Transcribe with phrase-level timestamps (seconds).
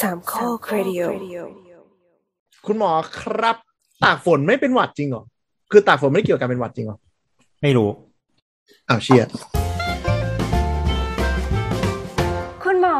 [0.00, 1.00] สามข้อครดิโอ
[2.66, 2.90] คุณหมอ
[3.20, 3.56] ครับ
[4.04, 5.24] ตากฝนไม่เป็นหวัดจริงเหรอ
[5.70, 6.98] คือตากฝนไม่ได้เกี่ยวกับการเป็นหวัดจริงเหรอ
[7.62, 7.88] ไม่รู้
[8.88, 9.24] อ้าวเชี่ย
[12.64, 12.96] คุณหมอ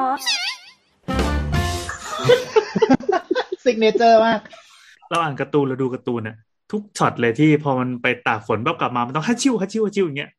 [3.65, 4.41] signature มาก
[5.11, 6.37] เราอ่านการ์ตูนเราดูการ์ตูนน่ะ
[6.73, 10.31] ทุกช็อตเลยที่พอมันไปตากฝนปั๊บกลับมา มันต้องฮัชชิวฮัชชิวฮัชชิวอย่างเงี้ย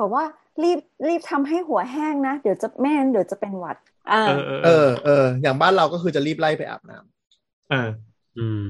[0.00, 0.24] บอกว่า
[0.62, 0.78] รีบ
[1.08, 3.93] รีบทำให้หัวแห้งนะ เดี๋ยวจะแม่งั้นเดี๋ยวจะเป็นหวัดอ่า
[4.24, 4.70] เออเออเออ
[5.04, 7.04] เอออย่างบ้านเราก็คือจะรีบไล่ไปอาบน้ำ
[7.68, 7.76] เออ
[8.36, 8.60] อืม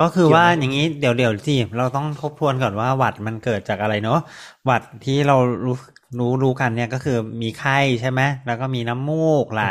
[0.00, 4.18] ก็คือว่าเกี่ยวไหมอย่างนี้เดี๋ยวเดี๋ยวที่เราต้องทบทวนก่อนว่าหวัดมันเกิดจากอะไรเนาะ
[4.64, 5.76] หวัดที่เรารู้
[6.18, 9.64] รู้รู้กันเนี่ยก็คือมีไข้ใช่ไหมแล้วก็มีน้ำมูกไหล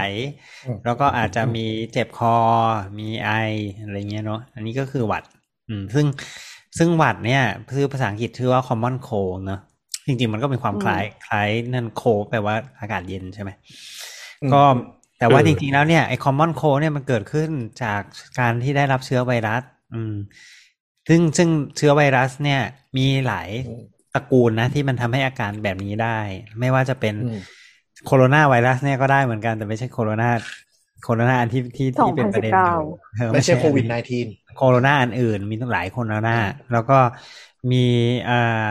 [0.84, 2.36] แล้วก็อาจจะมีเจ็บคอ
[3.00, 3.30] มีไอ
[3.82, 5.24] อะไรเงี้ยเนาะอันนี้ก็คือหวัด
[5.68, 6.06] อืม ซึ่ง
[6.78, 9.60] ซึ่งหวัดเนี่ยคือภาษาอังกฤษชื่อว่า common cold เนอะ
[10.08, 14.13] จริงๆ มันก็มีความอืมคล้ายคล้ายนั่นโคแปลว่าอากาศเย็นใช่ไหมอืม
[14.52, 14.64] ก็
[15.20, 17.50] แต่ว่าเออจริงๆแล้วเนี่ยไอ้ common cold เนี่ยมันเกิดขึ้น
[17.84, 18.02] จาก
[18.40, 19.64] การที่ได้รับเชื้อไวรัส
[19.94, 20.14] อืม
[21.08, 22.62] ซึ่งซึ่งเชื้อไวรัสเนี่ย
[22.98, 23.82] มีหลายอืม
[24.14, 26.20] ตระกูลนะที่มันทำให้อาการแบบนี้ได้
[26.60, 27.40] ไม่ว่าจะเป็นอืม
[28.06, 30.30] โคโรนาไวรัสเนี่ยก็ได้เหมือนกันแต่ไม่ใช่โคโรนา
[31.04, 32.82] โคโรนาอันที่ที่ที่เป็นประเด็นอยู่
[33.18, 36.38] เออไม่ใช่โควิดอัน -19 นี้โคโรนาอันอื่น มีตั้งหลายโคโรนา
[36.72, 37.00] แล้วก็
[37.72, 37.86] มี
[38.30, 38.70] อ่า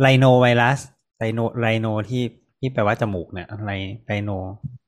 [0.00, 0.78] rhinovirus
[1.18, 2.24] rhino rhino ที่
[2.58, 3.70] ที่แปลว่าจมูกเนี่ยไร
[4.06, 4.30] rhino
[4.62, 4.81] อืม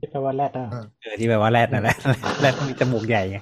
[0.00, 0.66] ที่แปลว่าแรดอะ
[1.02, 1.96] เออที่แปลว่าแรดนั่นแหละ
[2.40, 3.38] แรดมีจมูกใหญ่ไง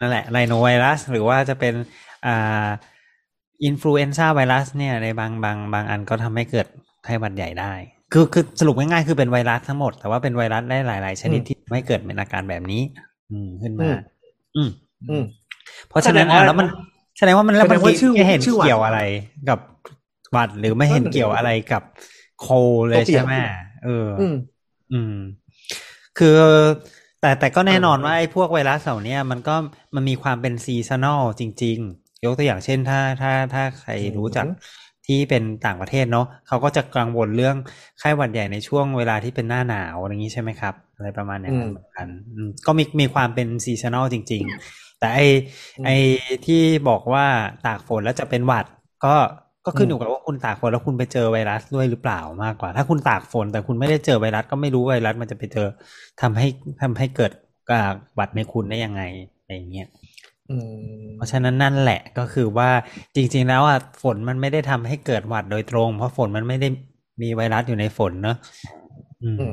[0.00, 1.74] นั่นแหละไรโนไวรัส หรือว่าจะเป็น
[2.26, 2.66] อ่า
[3.64, 6.66] influenza virus เนี่ยในบางบางบางอันก็ทำให้เกิด
[7.04, 7.72] ไข้หวัดใหญ่ได้
[8.12, 12.82] คือคือสรุปง่ายๆคือเป็นไวรัสทั้งหมด แต่ว่าเป็นไวรัสได้หลาย ๆ ชนิดอืมที่ทำให้เกิดเป็นอาการแบบนี้
[13.32, 13.96] อืมขึ้นอืมาม
[14.56, 14.70] อืม
[15.10, 15.24] อืม
[15.88, 16.68] เพราะฉะนั้นแสดงว่าอะแล้วมัน
[17.18, 19.00] แสดงว่ามันแล้วมันแสดงว่าชื่อไม่เห็นชื่อหวัดเกี่ยวอะไร
[19.48, 19.58] กับ
[20.32, 21.82] หวัดหรือไม่เห็นนั่นน่ะเกี่ยวอะไรกับ
[22.40, 22.48] โค
[22.88, 23.34] เลยก็เปรียบใช่ไหม
[23.84, 24.08] เออ
[24.90, 25.18] ออืมอืม
[26.18, 26.36] คือ
[27.20, 29.56] แต่แต่ก็แน่นอนว่าไอ้พวกไวรัสเหล่าเนี้ยมันก็
[29.94, 34.74] มันมีความเป็นซีซันอลจริง ๆ ยกตัวอย่างเช่นถ้าถ้าถ้าใครรู้จักอืม
[35.06, 37.56] ที่เป็นต่างประเทศเนาะเขาก็จะกังวลเรื่อง
[37.98, 44.42] ไข้หวัดใหญ่ในช่วงเวลาที่เป็นหน้าหนาวอะไรอย่างนี้ใช่ไหมครับ อะไรประมาณอย่างนั้นเหมือนกันอืมก็มีมีความเป็น seasonal จริง
[44.72, 45.20] ๆ แต่ไอ
[45.84, 45.90] ไอ
[46.46, 47.26] ที่บอกว่า
[47.66, 48.66] ตากฝนแล้วจะเป็นหวัด
[49.04, 49.16] ก็
[49.64, 55.68] ก็ขึ้นอยู่กับว่าคุณตากฝนแล้วคุณไปเจอไวรัสด้วยหรือเปล่ามากกว่า ถ้าคุณตากฝนแต่คุณไม่ได้เจอไวรัสก็ไม่รู้ไวรัสมันจะไปเจอ
[56.20, 56.46] ทำให้
[56.82, 57.30] ทำให้เกิด
[57.72, 59.02] อ่าหวัดในคุณได้ยังไง
[59.40, 59.86] อะไรอย่างเงี้ย
[60.50, 62.70] อืมเพราะฉะนั้นนั่นแหละก็คือว่า
[63.16, 66.68] จริง ๆ แล้วอะฝนมันไม่ได้ทำให้เกิดหวัดโดยตรง เพราะฝนมันไม่ได้
[67.22, 68.36] มีไวรัสอยู่ในฝนเนอะ
[69.22, 69.52] อืมอืม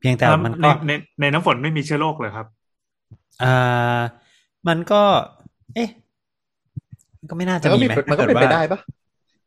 [0.00, 0.90] เพียงแต่มันในก็ใน
[1.20, 2.46] ในน้ำฝนไม่มีเชื้อโรคเลยครับ
[3.40, 4.16] อ่า
[4.66, 5.02] มันก็
[5.74, 5.88] เอ๊ะ
[7.20, 8.78] มันก็ไม่น่ามัจะนก็มีมีไหมมันก็เป็นไปได้ปะ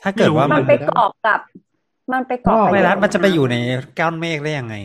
[0.03, 1.39] ถ้าเกิดว่าไม่รู้มันไปเกาะกับ
[2.11, 3.55] มันไปเกาะกับไวรัสมันจะไปอยู่ใน
[3.99, 4.75] ก้อนเมฆได้ยังไง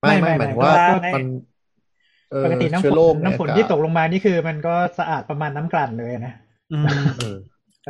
[0.00, 1.24] ไม่ไม่หมายถึงว่าก็มัน
[2.30, 6.34] เออปกติน้ำฝเชื้อนโรคน้ำฝนใอากาศที่ตกลงมานี่คือ มันก็สะอาดประมาณน้ำกลั่นเลยนะ
[6.72, 6.84] อืม
[7.18, 7.36] เออ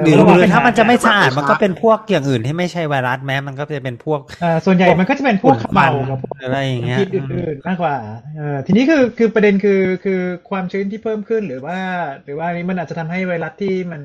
[0.01, 7.97] หรือเหรือถ้ามันจะไม่สะอาดมันก็เป็นพวกอย่างอื่นที่ไม่ใช่ไวรัสแม้มันก็จะเป็นพวกเอ่อส่วนใหญ่มันก็จะเป็นพวกฝุ่นเมาควันกับพวกอะไรอย่างเงี้ยพิษอื่นๆมากกว่า
[8.37, 11.79] เออทีนี้คือคือประเด็นคือคือความชื้นที่เพิ่มขึ้นหรือว่า
[12.25, 14.03] หรือว่าอันนี้มันอาจจะทำให้ไวรัสที่มัน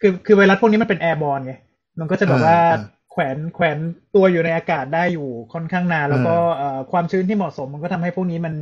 [0.00, 1.54] คือคือไวรัสพวกนี้มันเป็นแอร์บอลไง
[2.00, 2.80] มันก็จะแบบว่าอ่า
[3.12, 3.78] แขวนแขวน
[4.14, 8.54] ตัวอยู่ในอากาศได้อยู่ค่อนข้างนาน แล้วก็เอ่อความชื้นที่เหมาะสมมันก็ทำให้พวกนี้มัน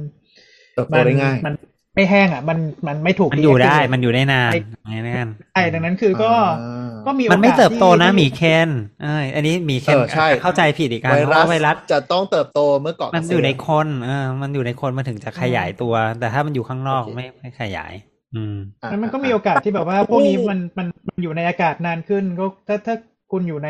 [0.74, 1.54] เติบโตได้ง่ายมัน
[1.94, 4.50] ไม่แห้งอะ มันมันไม่ถูกมันอยู่ได้ deactivate มันอยู่ได้นาน
[4.88, 8.68] ไงนั่นใช่ดังนั้นคือก็อ่าก็มีมันไม่โอกาสเติบโตนะที่หมีเคน
[9.02, 17.92] เอยอันนี้หมีเคนเออใช่เข้าใจผิดอีกการไวเพราะรัสว่าไวรัสจะต้องเติบโตเมื่อเกาะมันเกษตรอยู่ในคนเออมันอยู่ในคนมันถึงจะขยายตัว แต่ถ้ามันอยู่ข้างนอกโอเคไม่ไม่ขยาย
[18.36, 22.96] อืมอะแล้วมันก็มีโอกาสที่แบบว่าพวกนี้มันมันมันอยู่ในอากาศนานขึ้นก็ถ้าถ้า
[23.32, 23.68] คุณอยู่ใน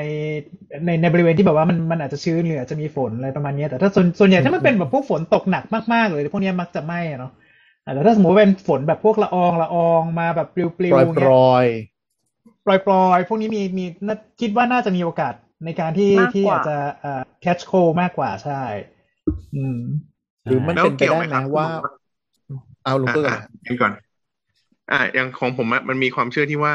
[0.87, 7.33] ในในบริเวณที่แบบว่ามันมันอาจจะชื้นหรืออาจจะมีฝนอะไรประมาณเนี้ยแต่ถ้าส่วนส่วนใหญ่ถ้ามันเป็นแบบพวกฝนตกหนักมากๆเลยพวกเนี้ยมักจะไหม้อะเนาะ
[7.85, 11.67] อะแต่ถ้าสมมติว่าเป็นฝนแบบพวกละอองละอองมาแบบปลิวๆปล่อยเงี้ปยล่อย
[12.67, 15.35] ปล่อยปล่อยๆพวกนี้มีมีน่าคิดว่าน่าจะมีโอกาส
[15.65, 18.63] ในการที่มากกว่าที่อาจจะเอ่อ catch cold มากกว่าใช่
[19.55, 19.79] อืม
[20.47, 21.69] หรือมันแล้วเป็นไปเกี่ยวได้ไหมไหมครับว่า
[22.85, 23.33] เอาลุงเพื่อน
[23.81, 23.93] ก่อน
[24.91, 26.73] อะอะก่อนอ่าอย่างของผมอะมันมีความเชื่อที่ว่า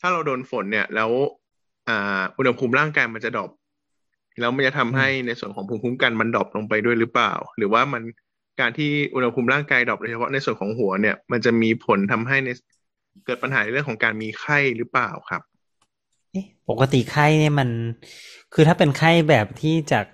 [0.00, 1.10] ถ้าเราโดนฝนเนี่ย แล้ว
[1.88, 3.50] อ่าอุณหภูมิร่างกายมันจะดรอป
[4.40, 8.02] แล้วมันจะทำให้ในส่วนของภูมิคุ้มกันมันดรอปลงไปด้วยหรือเปล่า หรือว่ามัน
[8.60, 12.48] การที่อุณหภูมิร่างกายดรอปโดยเฉพาะในส่วนของหัวเนี่ย มันจะมีผลทำให้ใน
[13.24, 15.42] เกิดปัญหาในเรื่องของการมีไข้หรือเปล่าครับ
[16.32, 17.68] เอ๊ะปกติไข้เนี่ยมัน
[18.54, 20.04] คือถ้าเป็นไข้แบบที่จาก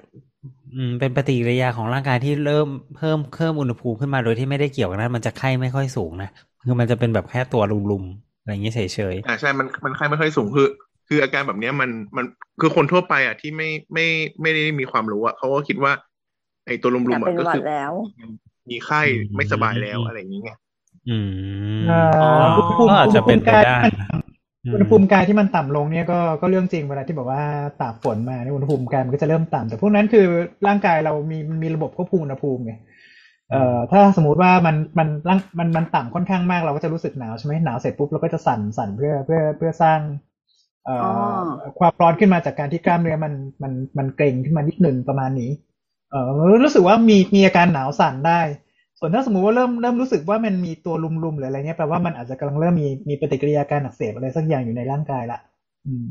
[0.75, 6.31] อืมเป็นปฏิกิริยาของร่างกายที่เริ่มเพิ่มเพิ่มอุณหภูมิขึ้นมาโดยที่ไม่ได้เกี่ยวกับนั้น มันจะไข้ไม่ค่อยสูงนะ
[6.65, 8.81] คือมันจะเป็นแบบแค่ตัวลุมๆอะไรอย่างเงี้ยเฉ
[9.15, 10.69] ยอ่าใช่มันมันไข้ไม่ค่อยสูงคือ
[11.09, 12.25] คืออาการแบบเนี้ยมันมัน
[12.61, 14.07] คือคนทั่วไปอะที่ไม่ไม่
[14.43, 15.93] ไม่ได้มีความรู้อะเขาก็คิดว่า
[16.67, 17.93] ไอ้ตัวลุมแต่ๆเป็อะนก็หวัคืดอแล้ว
[18.71, 20.59] มีไข้อืมไม่สบายแล้วอะไรอย่างเงี้ย
[21.09, 23.79] อืมเอ่ออ๋ออุณหภูมิก็อาจจะเป็นไปได้
[24.73, 27.43] อุณหภูมิกายที่มันต่ำลงเนี่ยก็ก็เรื่องจริงเวลาที่บอกว่า
[27.81, 30.27] ตากฝนมาเนี่ยอุณหภูมิกายมันก็จะเริ่มต่ำแต่พวกนั้นคือ
[30.67, 32.73] ร่างกายเรามีมีระบบควบคุมอุณหภูมิไง
[33.55, 40.01] เอ่อถ้าสมมุติว่ามันมันร่างมันมันต่ำค่อนข้างมากเราก็จะรู้สึกหนาวใช่ไหมหนาวเสร็จปุ๊บเราก็จะสั่นสั่นเพื่อเพื่อเพื่อสร้าง
[40.85, 40.97] เอ่
[41.29, 41.45] ออ
[41.79, 45.51] ความร้อนขึ้นมาจากการที่กล้ามเนื้อมันมันมันเกร็งขึ้นมานิดหนึ่งประมาณนี้
[46.11, 46.29] เออ
[46.65, 48.41] รู้สึกว่ามีมีอาการหนาวสั่นได้
[48.99, 55.39] ส่วนถ้าสมมุติว่าเริ่มเริ่มรู้สึกว่ามันมีตัวลุมๆหรืออะไรเงี้ยแปลว่ามันอาจจะกำลังเริ่มมีมีปฏิกิริยาการอักเสบอะไรสักอย่างอยู่ในร่างกายละ
[55.87, 56.07] อืม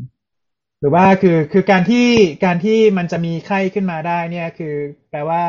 [0.80, 2.08] หรือว่าคือคือการที่
[2.46, 4.74] การที่มันจะมีไข้ขึ้นมาได้เนี่ยคือ
[5.12, 5.42] แปลว่า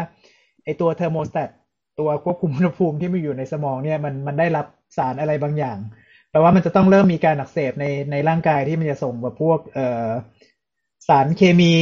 [0.64, 1.50] ไอตัวเทอร์โมสแตต
[1.98, 5.78] ตัวควบคุมอุณหภูมิที่มันอยู่ในสมองเนี่ยมันมันได้รับสารอะไรบางอย่าง
[6.30, 10.08] แปลว่ามันจะต้องเริ่มมีการอักเสบในในร่างกายที่มันจะส่งแบบพวกเอ่อ
[11.08, 11.72] สารเคมี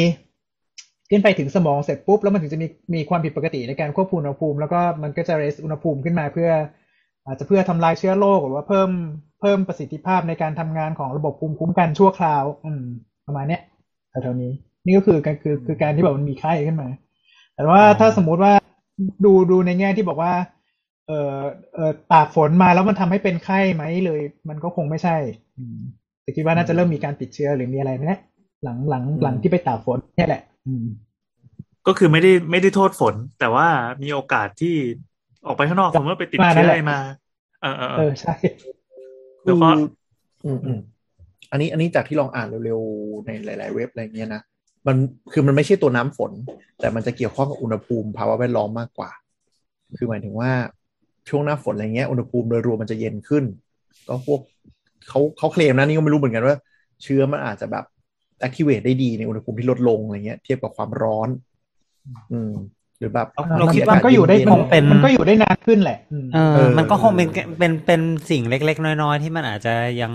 [1.10, 6.50] ขึ้นไปถึงสมองเสร็จปุ๊บแล้วมันถึงจะมีมีความผิดปกติในการควบคุมอุณหภูมิ แล้วก็มันก็จะเรสอุณหภูมิขึ้นมาเพื่อ
[7.26, 8.90] อาจจะเพื่อทำลายเชื้อโรคหรือว่าเพิ่ม
[9.40, 12.82] เพิ่มประสิทธิภาพในการทำงานของระบบภูมิคุ้มกันชั่วคราว อืม
[13.26, 13.62] ประมาณเนี้ย
[14.10, 14.52] แถวๆนี้
[14.86, 16.88] นี่ก็คือการคือคือการที่แบบมันมีไข้ขึ้นมา
[17.54, 18.52] แต่ว่าถ้าสมมุติว่า
[19.24, 20.32] ดูดูในแง่ที่บอกว่า
[21.06, 21.36] เออ
[21.74, 25.16] เออตากฝนมาแล้วมันทำให้เป็นไข้ไหมเลย มันก็คงไม่ใช่
[25.58, 25.78] อืม
[26.22, 28.20] แต่คิดว่าน่าจะเริ่มมีการติดเชื้อหรือมีอะไรไหมเนี่ย
[28.64, 30.86] หลังหลังหลังที่ไปตากฝนเนี่ยแหละ อืม
[31.86, 33.66] ก็คือไม่ได้ไม่ได้โทษฝน แต่ว่า
[34.02, 34.74] มีโอกาสที่
[35.46, 36.98] ออกไปข้างนอกสมมติว่าไปติดมานั่เชื้นอแหอะละไรมา
[37.62, 38.34] เออเออเอเอออใช่
[39.44, 39.68] แล้วก็
[40.44, 40.78] อืมอืม
[41.50, 44.42] อันนี้อันนี้จากที่ลองอ่านเร็วๆในหลาย ๆ เว็บอะไรเงี้ยนะ
[44.86, 44.96] มัน
[45.32, 46.32] คือมันไม่ใช่ตัวน้ำฝน
[46.80, 49.10] แต่มันจะเกี่ยวข้องกับอุณหภูมิภาวะแวดล้อมมากกว่า
[49.98, 50.50] คือหมายถึงว่า
[51.28, 53.44] ช่วงหน้าฝนอะไรเงี้ยอุณหภูมิโดยรวมมันจะเย็นขึ้น
[54.08, 54.40] ก็พวก
[55.08, 56.56] เขาเขาเคลมนะนี่ก็ไม่รู้เหมือนกันว่า
[57.02, 57.84] เชื้อมันอาจจะแบบ
[58.46, 61.28] activate ได้ดีในอุณหภูมิที่ลดลงอะไรเงี้ย เทียบกับความร้อน
[62.32, 62.52] อืม
[62.98, 68.00] หรือแบบเราคิดมันก็อยู่ได้เนๆคงเป็นมันก็อยู่ได้นานขึ้นแหละอืมเอเอออ มันก็คงเป็นเป็นเป็น
[68.30, 70.12] สิ่งเล็ก ๆ น้อย ๆ ที่มันอาจจะยัง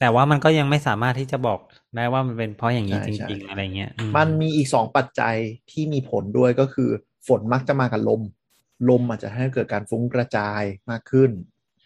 [0.00, 1.60] แต่ว่ามันก็ยังไม่สามารถที่จะบอก
[1.96, 5.36] ได้ว่ามันเป็นเพราะอย่างนี้ใช่จใช่ริงๆอะไรเงี้ยอืมันมีอีกสองปัจจัย
[5.70, 6.90] ที่มีผลด้วยก็คือ
[7.28, 8.22] ฝนมักจะมากับลม
[8.88, 11.30] ลมอาจจะให้เกิดการฟุ้งกระจายมากขึ้น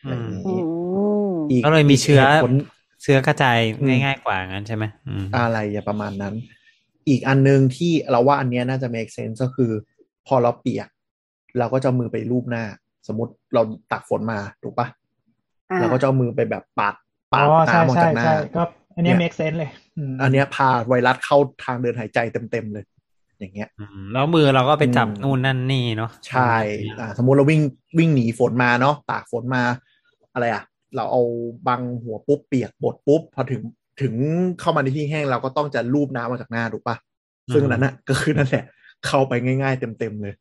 [0.01, 0.67] อะไรอย่างอืนี้ม
[1.51, 2.53] อีกก็เลยมีเชื้อหตุผล
[3.03, 6.35] เชื้อกระจายอืมง่ายๆกว่างั้นใช่ไหมอืมอะไรอย่าประมาณนั้น
[7.09, 9.73] อีกอันหนึงที่เราว่าอันเนี้ยน่าจะ make sense ก็คือ
[10.27, 10.89] พอเราเปียก
[11.59, 12.65] เราก็จะเอามือไปรูปหน้า
[13.09, 13.63] สมมติเรา
[13.93, 14.87] ตักฝนมาถูกปะ
[15.71, 16.95] อ่าเราก็จะเอามือไปแบบปาด
[17.33, 18.63] ปาอ๋ดอใช่น้ำออกใช่จากหน้าใช่ก็
[18.97, 19.71] อันเนี้ยเนี่ย make sense เลย
[20.11, 22.85] มอันเนี้ยพาไวรัสเข้าทางเดินหายใจเต็มๆเลย
[23.39, 26.55] อย่างเงี้ยอืมแล้วมือเราก็ไปจับอืมนู่นนั่นนี่เนาะใช่
[27.01, 27.61] อ่าสมมุติเราวิ่ง
[27.99, 29.63] วิ่งหนีฝนมาเนาะตากฝนมา
[30.35, 30.63] อะไรอะ
[30.97, 31.23] เราเอา
[31.69, 33.63] บังหัวปุ๊บเปียกบดปุ๊บพอถึง
[34.03, 34.15] ถึง
[34.61, 36.97] เข้ามาในที่แห้งเราก็ต้องจะลูบน้ำออกจากหน้าถูกปะ
[37.53, 38.65] ซึ่งนั้นน่ะก็คือนั่นแหละ
[39.07, 40.35] เข้าไปง่ายๆเต็มๆเลย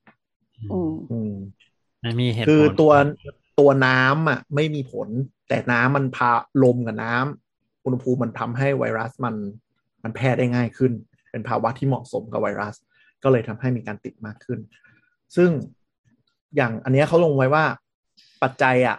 [0.71, 1.33] อืมอืม
[2.03, 2.92] มันมีเหตุคือผลตัว
[3.59, 5.07] ตัวน้ำอะไม่มีผล
[5.50, 6.31] แต่น้ำมันพา
[6.63, 9.35] ลมกับน้ำอุณหภูมิมันทำให้ไวรัสมัน
[10.03, 10.91] มันแพร่ได้ง่ายขึ้น
[11.31, 12.75] เป็นภาวะที่เหมาะสมกับไวรัส
[13.23, 14.59] ก็เลยทำให้มีการติดมากขึ้น
[15.35, 15.50] ซึ่ง
[16.56, 17.63] อย่างอันนี้เขาลงไว้ว่า
[18.44, 18.97] ปัจจัยอะ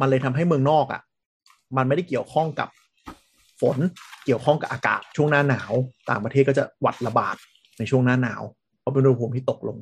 [0.00, 1.02] มันเลยทำให้เมืองนอกอะ
[1.76, 2.68] มันไม่ได้เกี่ยวข้องกับ
[3.60, 3.78] ฝน
[4.24, 5.72] เกี่ยวข้องกับอากาศช่วงหน้าหนาว
[6.10, 7.36] ต่างประเทศก็จะหวัดระบาด
[7.78, 8.42] ในช่วงหน้าหนาว
[8.80, 9.78] เพราะเป็นอุณหภูมิที่ตกลง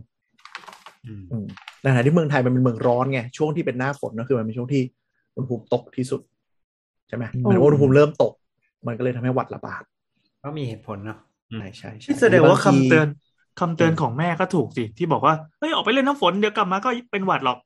[1.83, 4.83] ในขณะที่เมืองไทยมันเป็นเมืองร้อนไงช่วงที่เป็นหน้าฝนก็คือมันเป็นช่วงที่
[5.37, 6.21] อุณหภูมิตกที่สุด
[7.09, 8.33] ใช่ไหมอืมหมายถึงว่าอุณหภูมิเริ่มตก
[8.87, 9.83] มันก็เลยทำให้หวัดระบาด
[10.45, 11.19] ก็มีเหตุผลเนาะ
[11.51, 13.09] อืมใช่ใช่ใช่ที่แสดงว่าบคำทีเตือน
[13.61, 17.59] คำเตือนของแม่ก็ถูกสิที่บอกว่าเฮ้ยออกไปเล่นน้ำฝนเดี๋ยวกลับมาก็เป็นหวัดหรอก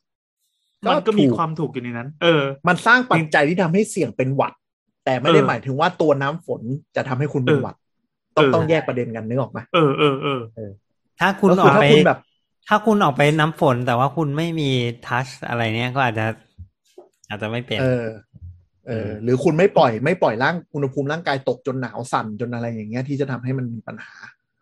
[0.90, 4.52] มันก็มีความถูกอยู่ในนั้น เออ มันสร้างปัจจัยที่ทำให้เสี่ยงเป็นหวัด
[5.04, 6.62] แต่ไม่ได้เออหมายถึงว่าตัวน้ำฝน
[6.96, 7.74] จะทำให้คุณเป็นหวัด
[8.36, 10.40] ต้องเออต้องแยกประเด็นกันนึกออกไหมเออเออเออ
[11.20, 12.18] ถ้าคุณก็อคืออกถ้าไปคุณแบบ
[12.68, 14.70] ถ้าคุณออกไปน้ำฝนแต่ว่าคุณไม่มี
[15.06, 16.26] ทัชอะไรเนี้ยก็อาจจะ
[17.28, 18.06] อาจจะไม่เป็น เออ
[18.88, 24.14] เออ หรือคุณไม่ปล่อยไม่ปล่อยร่างอุณหภูมิร่างกายตกจนหนาวสั่นจนอะไรอย่างเงี้ยที่จะทำให้มันมีปัญหา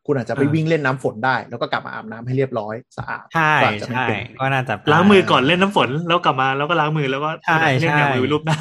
[0.07, 8.59] คุณอาจจะไปอ่าวิ่งเล่นน้ำฝนได้ แล้วก็กลับมาอาบน้ำให้เรียบร้อยสะอาดใช่ก็อาจจะไม่ใช่เป็นก็น่าจะล้างมือก่อนเล่นน้ำฝนแล้วกลับมาแล้วก็ล้างมือแล้วก็ใช่เล่นใช่ยามือรูปหน้า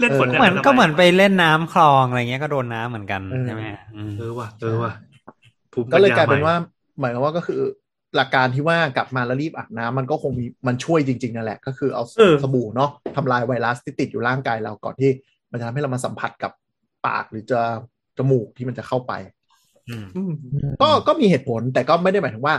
[0.00, 3.62] เล่นฝนเออได้เหมือนทำไก็เหมือนไปเล่นน้ำคลองอะไรเงี้ยก็โดนน้ำเหมือนกันเออใช่ไหม
[3.96, 4.92] อืมเออว่ะเออว่ะ
[5.72, 6.56] ภูมิก็เลยปัญญกลายเป็นใหม่ว่า
[7.00, 7.60] หมายความว่าก็คือ
[8.16, 15.10] หลักการที่ว่ากลับมาแล้วรีบอาบน้ำมันก็คงมีมันช่วยจริงๆนั่นแหละ ก็คือเอาเออสบู่เนาะทำลายไวรัสที่ติดอยู่ร่างกายเราก่อนที่
[15.50, 16.52] มันจะทำให้เรามาสัมผัสกับ
[17.06, 17.60] ปากหรือจะ
[18.18, 19.12] จมูกที่มันจะเข้าไป
[19.88, 20.32] อืมอืม
[20.82, 22.54] ก็ก็มีเหตุผลแต่ก็ไม่ได้หมายถึงว่า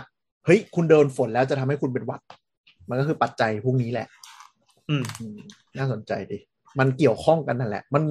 [0.45, 2.21] เฮ้ยคุณเดินฝนแล้วจะทำให้คุณเป็นหวัด
[2.89, 4.07] มันก็คือปัจจัยพวกนี้แหละ
[4.89, 5.37] อืมอืม
[5.77, 6.37] น่าสนใจดิ
[6.79, 8.03] มันเกี่ยวข้องกันนั่นแหละ มัน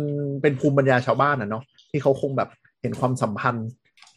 [0.43, 2.49] เป็นภูมิปัญญาชาวบ้านนะเนาะที่เขาคงแบบ
[2.83, 3.69] เห็นความสัมพันธ์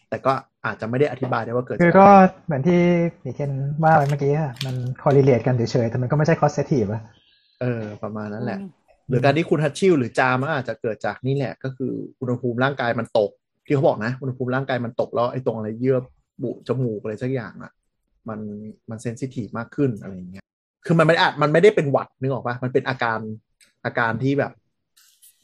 [0.09, 0.33] แต่ก็
[0.65, 2.81] อาจจะไม่ได้อธิบายได้ว่าเกิดคือจากก็อะไรเหมือนที่
[3.23, 3.51] พี่เคน
[3.83, 7.03] ว่าไปเมื่อกี้อะมัน correlate กันเฉยๆแต่มันก็ไม่ใช่ causative อะ
[7.61, 8.59] เออ ประมาณนั้นแหละ
[9.09, 13.31] หรือการที่คุณฮัตชิลหรือจามมันอาจจะเกิดจากนี่แหละ ก็คืออุณหภูมิร่างกายมันตก
[13.65, 15.97] ที่เขาบอกนะ อุณหภูมิร่างกายมันตกแล้วไอ้ตรงอะไรเยื่อ
[16.43, 17.71] บุจมูกอะไรสักอย่างอะ
[18.29, 18.39] มัน
[18.89, 20.43] มันเซนซิทีฟมากขึ้นอะไรอย่างเงี้ย
[20.85, 23.19] คือมันไม่ได้อาจมันไม่ได้เป็นหวัดนึกออกปะมันเป็นอาการ
[23.85, 24.51] อาการที่แบบ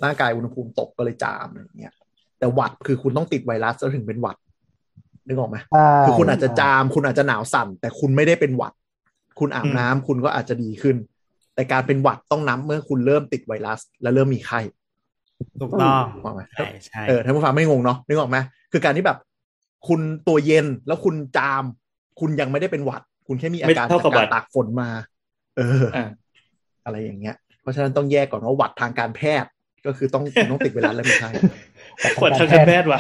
[0.04, 1.94] ร่างกายอุณหภูมิตกก็เลยจามอะไรอย่างเงี้ย
[2.40, 4.38] แต่หวัดคือคุณต้องติดไวรัสแล้วถึงเป็นหวัด
[5.28, 8.74] นึกออกไหมใช่คือคุณอาจจะจาม คุณอาจจะหนาวสั่น แต่คุณไม่ได้เป็นหวัด
[9.40, 10.96] คุณอาบอืมน้ำคุณก็อาจจะดีขึ้น
[11.56, 14.60] แต่การเป็นหวัดต้องนับเมื่อคุณเริ่มติดไวรัส และเริ่มมีไข้
[15.62, 18.38] ถูกต้องถูกต้องไหมใช่ใช่เออท่านผู้ฟังไม่งงเนาะนึกออกไหม
[18.72, 19.18] คือการที่แบบ
[19.88, 21.64] คุณตัวเย็นแล้วคุณจาม
[22.20, 24.90] คุณยังไม่ได้เป็นหวัด คุณแค่มีอาการไม่เท่ากับจากหวัการดตากฝนมา
[25.58, 26.10] เอออ่า
[26.86, 29.50] อะไรอย่างเงี้ย เพราะฉะนั้นต้องแยกก่อนว่าหวัดทางการแพทย์
[29.86, 31.30] ก็คือต้องคุณต้องติดไวรัสแล้วไม่ใช่
[32.20, 33.00] ขวดทางการแพทย์ว่ะ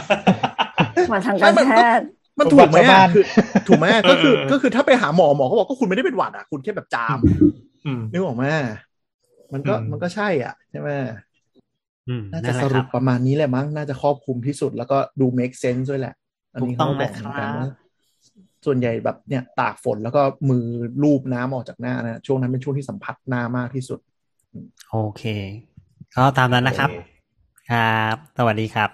[1.12, 2.05] มาทางการแพทย์
[2.39, 3.24] มันถูกไหมหวัดชาวบ้าอะนคือ
[3.68, 7.18] ถูกไหมก็คือเออเออก็คือถ้าไปหาหมอหมอก็บอกก็คุณไม่ได้เป็นหวัดอะคุณแค่แบบจาม
[7.86, 8.46] อืมนึกออกไหม
[9.54, 10.89] มันก็อืมมันก็ใช่อะใช่ไหม
[12.08, 16.13] อืมน่านั่จะนแหสละครุรัปบประมาณนี้แหละมั้งน่าจะครอบคลุมที่สุด แล้วก็ดู make sense ด้วยแหละ
[16.54, 17.68] อันนี้ถูกต้เขาองบอกเหมือนกันนะครับว่า
[18.65, 20.65] ส่วนใหญ่แบบเนี่ยตากฝนแล้วก็มือ
[21.04, 24.00] ลูบน้ำออกจากหน้านะช่วงนั้นเป็นช่วงที่สัมผัสหน้ามากที่สุด
[24.92, 25.24] โอเค
[26.15, 26.89] ก็ตามนั้นนะครับ
[27.70, 28.89] ครับ สวัสดีครับ